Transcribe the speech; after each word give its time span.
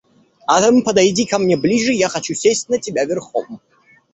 Адам, 0.47 0.81
подойди 0.81 1.25
ко 1.27 1.37
мне 1.37 1.55
ближе, 1.57 1.93
я 1.93 2.09
хочу 2.09 2.33
сесть 2.33 2.69
на 2.69 2.79
тебя 2.79 3.05
верхом. 3.05 3.61